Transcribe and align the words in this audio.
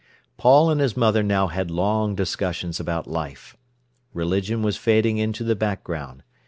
Paul 0.35 0.71
and 0.71 0.81
his 0.81 0.97
mother 0.97 1.21
now 1.21 1.45
had 1.49 1.69
long 1.69 2.15
discussions 2.15 2.79
about 2.79 3.05
life. 3.05 3.55
Religion 4.15 4.63
was 4.63 4.75
fading 4.75 5.19
into 5.19 5.43
the 5.43 5.55
background. 5.55 6.23